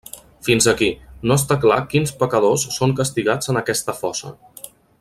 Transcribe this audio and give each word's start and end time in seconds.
Fins 0.45 0.67
aquí, 0.71 0.87
no 1.31 1.37
està 1.41 1.57
clar 1.65 1.77
quins 1.91 2.15
pecadors 2.23 2.65
són 2.79 2.97
castigats 3.01 3.53
en 3.55 3.61
aquesta 3.61 3.97
fossa. 4.01 4.33